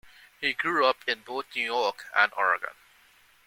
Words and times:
He 0.39 0.53
grew 0.53 0.83
up 0.87 0.97
in 1.07 1.19
both 1.21 1.55
New 1.55 1.61
York 1.65 2.05
and 2.15 2.33
Oregon. 2.35 2.73